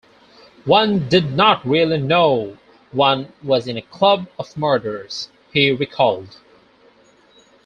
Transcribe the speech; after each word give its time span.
"One 0.65 1.07
did 1.09 1.33
not 1.33 1.63
really 1.63 1.99
know 1.99 2.57
one 2.91 3.31
was 3.43 3.67
in 3.67 3.77
a 3.77 3.83
club 3.83 4.27
of 4.39 4.57
murderers", 4.57 5.29
he 5.53 5.69
recalled. 5.69 6.37